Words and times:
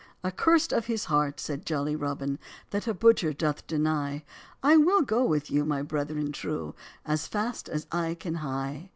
"Accurst 0.23 0.73
of 0.73 0.87
his 0.87 1.05
heart," 1.05 1.39
said 1.39 1.63
jolly 1.63 1.95
Robin, 1.95 2.39
"That 2.71 2.87
a 2.87 2.93
butcher 2.95 3.33
doth 3.33 3.67
deny; 3.67 4.23
I 4.63 4.75
will 4.75 5.03
go 5.03 5.23
with 5.23 5.51
you, 5.51 5.63
my 5.63 5.83
brethren 5.83 6.31
true, 6.31 6.73
As 7.05 7.27
fast 7.27 7.69
as 7.69 7.85
I 7.91 8.15
can 8.15 8.33
hie." 8.41 8.89